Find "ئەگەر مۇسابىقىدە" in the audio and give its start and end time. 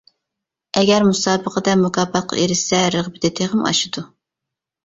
0.79-1.75